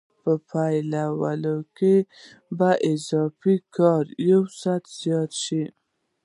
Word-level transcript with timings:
په 0.23 0.31
پایله 0.49 1.55
کې 1.77 1.95
به 2.57 2.71
اضافي 2.91 3.55
کار 3.75 4.03
یو 4.29 4.41
ساعت 4.59 4.83
زیات 4.99 5.31
شي 5.43 5.63